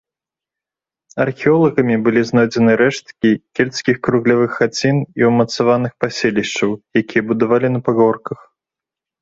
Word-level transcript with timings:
Археолагамі 1.25 1.97
былі 2.07 2.21
знойдзены 2.29 2.71
рэшткі 2.81 3.29
кельцкіх 3.59 3.97
круглявых 4.07 4.51
хацін 4.63 4.97
і 5.23 5.31
ўмацаваных 5.31 5.91
паселішчаў, 6.05 6.69
якія 7.03 7.23
будавалі 7.33 7.67
на 7.77 7.87
пагорках. 7.91 8.39